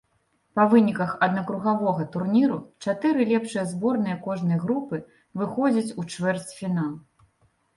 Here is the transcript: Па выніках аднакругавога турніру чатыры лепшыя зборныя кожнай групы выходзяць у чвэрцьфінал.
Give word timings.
Па 0.59 0.63
выніках 0.69 1.11
аднакругавога 1.25 2.07
турніру 2.15 2.57
чатыры 2.85 3.27
лепшыя 3.33 3.67
зборныя 3.75 4.17
кожнай 4.25 4.57
групы 4.65 5.01
выходзяць 5.43 5.95
у 6.01 6.11
чвэрцьфінал. 6.17 6.91